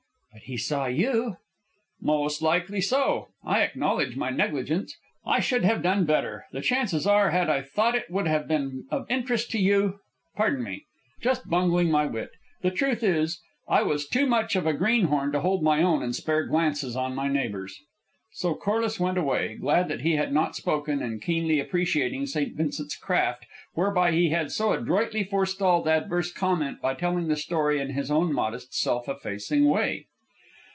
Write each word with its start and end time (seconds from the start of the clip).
"But 0.33 0.43
he 0.43 0.55
saw 0.55 0.85
you." 0.87 1.35
"Most 2.01 2.41
likely 2.41 2.79
so. 2.79 3.27
I 3.43 3.61
acknowledge 3.63 4.15
my 4.15 4.29
negligence. 4.31 4.97
I 5.25 5.41
should 5.41 5.65
have 5.65 5.83
done 5.83 6.05
better, 6.05 6.45
the 6.53 6.61
chances 6.61 7.05
are, 7.05 7.31
had 7.31 7.49
I 7.49 7.61
thought 7.61 7.95
it 7.95 8.09
would 8.09 8.27
have 8.27 8.47
been 8.47 8.85
of 8.89 9.05
interest 9.11 9.51
to 9.51 9.59
you 9.59 9.99
pardon 10.37 10.63
me. 10.63 10.85
Just 11.21 11.45
my 11.45 11.49
bungling 11.59 11.91
wit. 12.13 12.31
The 12.61 12.71
truth 12.71 13.03
is, 13.03 13.41
I 13.67 13.83
was 13.83 14.07
too 14.07 14.25
much 14.25 14.55
of 14.55 14.65
a 14.65 14.73
greenhorn 14.73 15.33
to 15.33 15.41
hold 15.41 15.63
my 15.63 15.81
own 15.83 16.01
and 16.01 16.15
spare 16.15 16.45
glances 16.45 16.95
on 16.95 17.13
my 17.13 17.27
neighbors." 17.27 17.77
So 18.31 18.55
Corliss 18.55 19.01
went 19.01 19.17
away, 19.17 19.55
glad 19.55 19.89
that 19.89 20.01
he 20.01 20.15
had 20.15 20.31
not 20.33 20.55
spoken, 20.55 21.03
and 21.03 21.21
keenly 21.21 21.59
appreciating 21.59 22.25
St. 22.27 22.55
Vincent's 22.55 22.95
craft 22.95 23.45
whereby 23.73 24.11
he 24.13 24.29
had 24.29 24.49
so 24.51 24.71
adroitly 24.71 25.25
forestalled 25.25 25.89
adverse 25.89 26.31
comment 26.31 26.81
by 26.81 26.93
telling 26.93 27.27
the 27.27 27.35
story 27.35 27.79
in 27.81 27.89
his 27.91 28.09
own 28.09 28.33
modest, 28.33 28.73
self 28.73 29.09
effacing 29.09 29.65
way. 29.67 30.07